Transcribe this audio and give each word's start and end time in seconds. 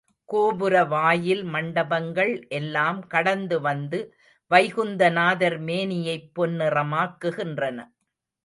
கோபுரவாயில் 0.29 1.43
மண்டபங்கள் 1.45 2.31
எல்லாம் 2.49 3.07
கடந்து 3.07 3.61
வந்து 3.61 3.99
வைகுந்த 4.51 5.09
நாதர் 5.11 5.59
மேனியைப் 5.61 6.29
பொன்னிறமாக்குகின்றன. 6.35 7.77